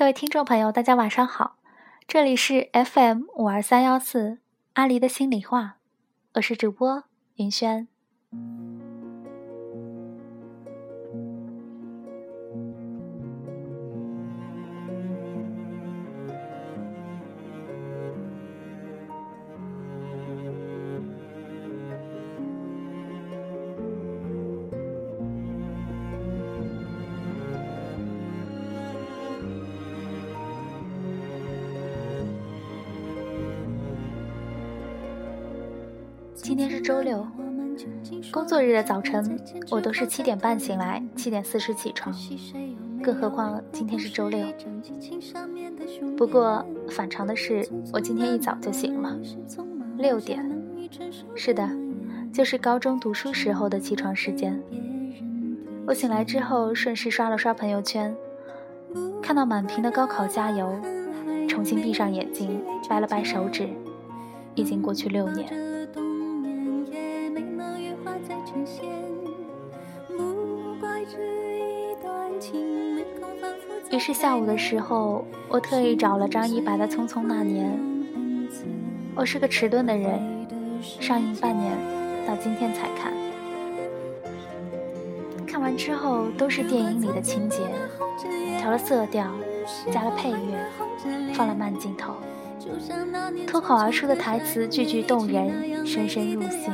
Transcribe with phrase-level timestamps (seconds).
[0.00, 1.56] 各位听众朋友，大家晚上好，
[2.08, 4.38] 这里是 FM 五二三幺四
[4.72, 5.76] 阿狸的心里话，
[6.32, 7.04] 我是主播
[7.34, 7.86] 云轩。
[36.42, 37.26] 今天是周六，
[38.32, 39.38] 工作日的早晨，
[39.70, 42.14] 我都是七点半醒来，七点四十起床，
[43.02, 44.46] 更何况今天是周六。
[46.16, 49.16] 不过反常的是，我今天一早就醒了，
[49.98, 50.44] 六点。
[51.34, 51.68] 是的，
[52.32, 54.60] 就是高中读书时候的起床时间。
[55.86, 58.14] 我醒来之后，顺势刷了刷朋友圈，
[59.22, 60.74] 看到满屏的高考加油，
[61.48, 63.68] 重新闭上眼睛，掰了掰手指，
[64.54, 65.69] 已经过去六年。
[74.20, 77.72] 下午的时候，我特意找了张一白的《匆匆那年》。
[79.14, 80.46] 我是个迟钝的人，
[80.82, 81.72] 上映半年，
[82.26, 83.14] 到今天才看。
[85.46, 87.62] 看完之后都是电影里的情节，
[88.58, 89.26] 调了色调，
[89.90, 92.12] 加了配乐，放了慢镜头，
[93.46, 96.70] 脱口而出的台词句句动人，深深入心。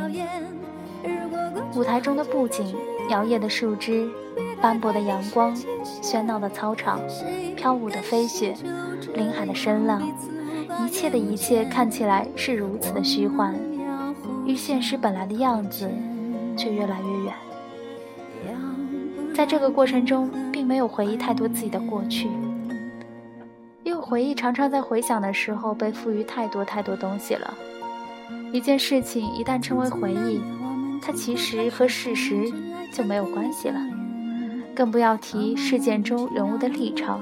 [1.76, 2.74] 舞台中的布景，
[3.08, 4.08] 摇曳的树枝。
[4.60, 5.54] 斑驳的阳光，
[6.02, 6.98] 喧闹的操场，
[7.56, 8.54] 飘舞的飞雪，
[9.14, 10.02] 林海的声浪，
[10.84, 13.54] 一切的一切看起来是如此的虚幻，
[14.46, 15.90] 与现实本来的样子
[16.56, 17.34] 却越来越远。
[19.34, 22.30] 在这个过程中，并没有回忆太多自己的过去，
[23.84, 27.54] 因为回忆常常在回想的时候被赋予太多太多东西了。
[28.52, 30.40] 一件事情一旦成为回忆，
[31.02, 32.50] 它其实和事实
[32.96, 33.78] 就没有关系了。
[34.74, 37.20] 更不要提事件中人物的立场，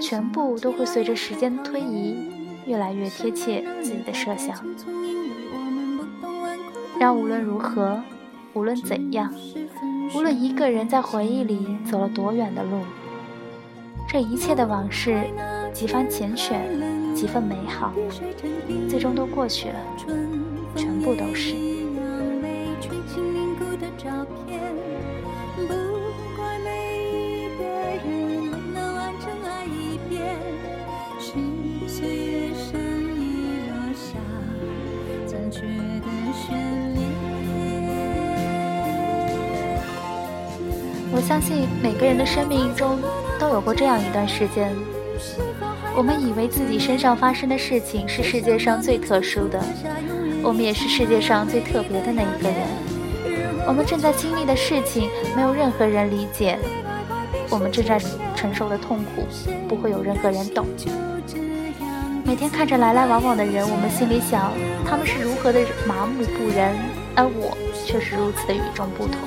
[0.00, 2.16] 全部都会随着时间的推移，
[2.66, 4.56] 越来越贴切自己的设想。
[6.98, 8.02] 让无论如何，
[8.52, 9.32] 无论怎样，
[10.14, 12.80] 无论一个人在回忆里走了多远的路，
[14.08, 15.20] 这一切的往事，
[15.72, 17.92] 几番缱绻，几分美好，
[18.88, 19.76] 最终都过去了，
[20.74, 21.54] 全部都是。
[41.14, 42.98] 我相信每个人的生命中
[43.38, 44.74] 都有过这样一段时间，
[45.94, 49.62] 我们以为自己身上发生的事情是世界上最特殊的，
[50.42, 52.56] 我们也是世界上最特别的那一个人。
[53.66, 56.58] 我们正在经历的事情没有任何人理解，
[57.50, 58.00] 我们正在
[58.34, 59.26] 承受的痛苦
[59.68, 60.66] 不会有任何人懂。
[62.32, 64.54] 每天看着来来往往的人，我们心里想
[64.86, 66.74] 他们是如何的麻木不仁，
[67.14, 67.54] 而我
[67.84, 69.20] 却是如此的与众不同。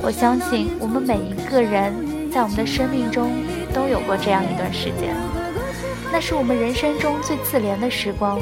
[0.00, 3.32] 我相信我们每一个人在我们的生命中
[3.74, 5.16] 都有过这样一段时间，
[6.12, 8.38] 那是我们人生中最自怜的时光，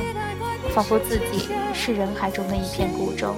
[0.74, 3.34] 仿佛自己是人海中的一片孤舟。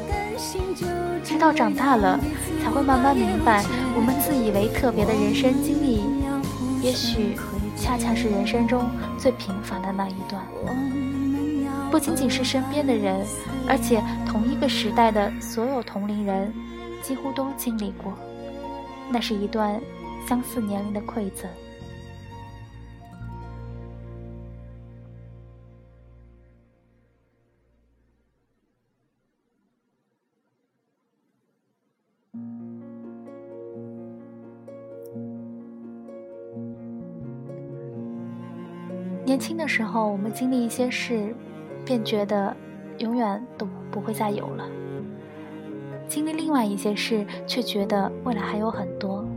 [1.22, 2.18] 直到长大了，
[2.64, 6.02] 才会慢慢明白，我们自以为特别的人生经历，
[6.82, 7.36] 也许
[7.80, 10.42] 恰恰是人生中最平凡的那一段。
[11.90, 13.24] 不仅仅是身边的人，
[13.66, 16.52] 而且同一个时代的所有同龄人。
[17.00, 18.12] 几乎都经历过，
[19.08, 19.80] 那是一段
[20.28, 21.48] 相似年龄的馈赠。
[39.28, 41.34] 年轻的时候，我们经历一些事，
[41.84, 42.56] 便觉得
[42.96, 44.64] 永远都不会再有了。
[46.08, 49.28] 经历另外一些事，却觉得未来还有很多。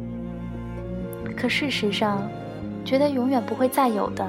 [1.35, 2.21] 可事实上，
[2.85, 4.25] 觉得永远不会再有的，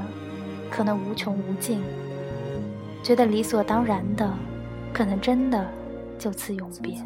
[0.68, 1.78] 可能无穷无尽；
[3.00, 4.28] 觉得理所当然的，
[4.92, 5.64] 可能真的
[6.18, 6.96] 就此永别。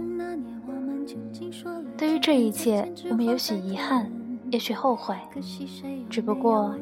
[1.95, 4.11] 对于这一切，我们也许遗憾，
[4.51, 5.15] 也许后悔，
[6.09, 6.75] 只不过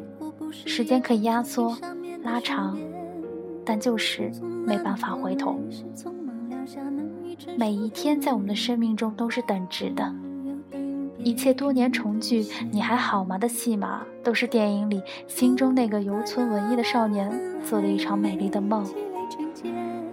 [0.51, 1.77] 时间可以压缩、
[2.23, 2.79] 拉长，
[3.65, 4.31] 但就是
[4.67, 5.59] 没办法回头。
[7.57, 10.13] 每一天在我们的生命中都是等值的，
[11.19, 17.31] 一切多年重聚，你还好吗的戏码，都是电影里心中那个犹存文艺的少年
[17.65, 18.85] 做的一场美丽的梦。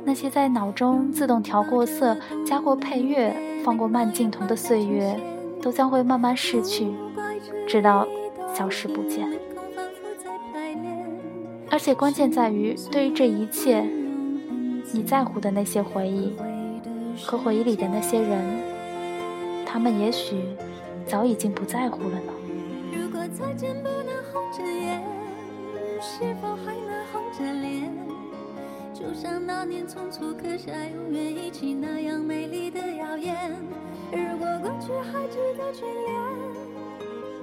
[0.03, 5.17] 那些在脑中自动调过色、加过配乐、放过慢镜头的岁月，
[5.61, 6.91] 都将会慢慢逝去，
[7.67, 8.07] 直到
[8.53, 9.29] 消失不见。
[11.71, 13.81] 而且关键在于，对于这一切，
[14.91, 16.35] 你在乎的那些回忆
[17.23, 18.43] 和回忆里的那些人，
[19.65, 20.43] 他们也许
[21.07, 22.33] 早已经不在乎了呢。
[22.91, 25.01] 如果再见不能红着眼，
[26.01, 27.89] 是否还能红着脸？
[28.93, 33.33] 就像那年匆促刻下永远一起那样美丽的谣言。
[34.11, 36.11] 如果过去还值得眷恋，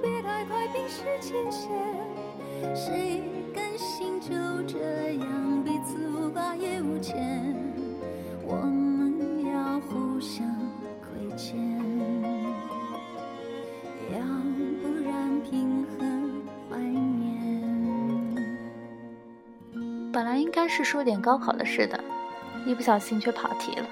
[0.03, 1.71] 别太快冰释前嫌。
[2.75, 3.23] 谁
[3.53, 4.35] 甘心就
[4.67, 4.77] 这
[5.15, 7.55] 样彼此无挂也无牵？
[8.45, 10.45] 我们要互相
[11.01, 11.57] 亏欠。
[20.11, 22.03] 本来应该是说点高考的事的，
[22.65, 23.85] 一不小心却跑题了。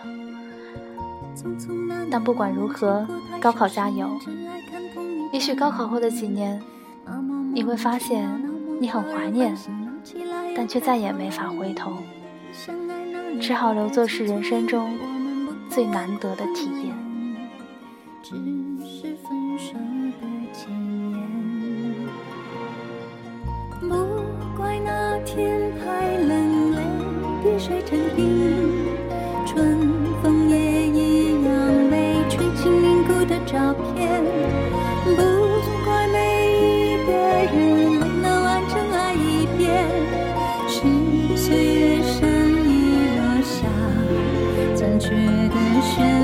[2.11, 3.07] 但不管如何，
[3.39, 4.09] 高考加油！
[5.31, 6.61] 也许高考后的几年，
[7.53, 8.27] 你会发现
[8.81, 9.55] 你很怀念，
[10.57, 11.93] 但却再也没法回头，
[13.39, 14.97] 只好留作是人生中
[15.69, 16.97] 最难得的体验。
[27.59, 28.66] 水成冰，
[45.07, 46.16] 残缺的深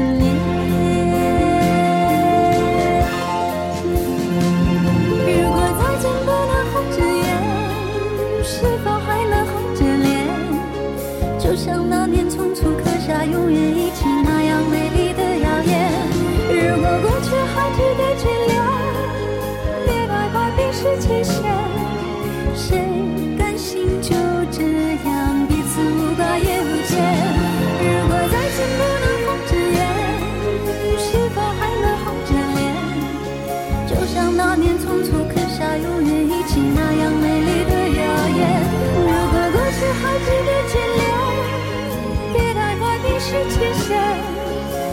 [43.25, 43.98] 是期限，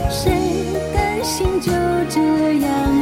[0.08, 0.30] 谁
[0.94, 1.72] 甘心就
[2.08, 2.20] 这
[2.64, 2.99] 样？